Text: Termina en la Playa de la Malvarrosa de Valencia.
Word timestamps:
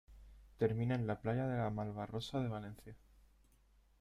Termina 0.57 0.95
en 0.95 1.05
la 1.05 1.21
Playa 1.21 1.45
de 1.45 1.59
la 1.59 1.69
Malvarrosa 1.69 2.39
de 2.39 2.47
Valencia. 2.47 2.95